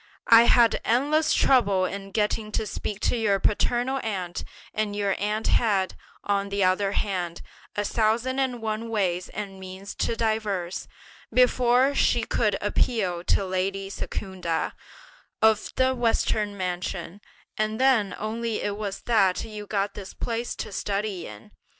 I 0.31 0.45
had 0.45 0.81
endless 0.83 1.31
trouble 1.31 1.85
in 1.85 2.09
getting 2.09 2.51
to 2.53 2.65
speak 2.65 3.01
to 3.01 3.15
your 3.15 3.39
paternal 3.39 3.99
aunt; 3.99 4.43
and 4.73 4.95
your 4.95 5.15
aunt 5.19 5.45
had, 5.45 5.93
on 6.23 6.49
the 6.49 6.63
other 6.63 6.93
hand, 6.93 7.43
a 7.75 7.85
thousand 7.85 8.39
and 8.39 8.63
one 8.63 8.89
ways 8.89 9.29
and 9.29 9.59
means 9.59 9.93
to 9.93 10.15
devise, 10.15 10.87
before 11.31 11.93
she 11.93 12.23
could 12.23 12.57
appeal 12.61 13.23
to 13.25 13.45
lady 13.45 13.91
Secunda, 13.91 14.73
of 15.39 15.71
the 15.75 15.93
Western 15.93 16.57
mansion; 16.57 17.21
and 17.55 17.79
then 17.79 18.15
only 18.17 18.63
it 18.63 18.77
was 18.77 19.01
that 19.01 19.43
you 19.43 19.67
got 19.67 19.93
this 19.93 20.15
place 20.15 20.55
to 20.55 20.71
study 20.71 21.27
in. 21.27 21.51